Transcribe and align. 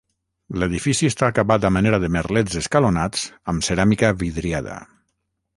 L'edifici 0.61 1.09
està 1.09 1.27
acabat 1.27 1.67
a 1.69 1.71
manera 1.75 1.99
de 2.05 2.09
merlets 2.17 2.57
escalonats 2.63 3.29
amb 3.55 3.69
ceràmica 3.71 4.11
vidriada. 4.25 4.83